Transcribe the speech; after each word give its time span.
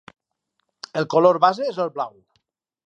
El 1.03 1.07
color 1.15 1.41
base 1.45 1.71
és 1.75 1.81
el 1.87 1.95
blau. 1.99 2.21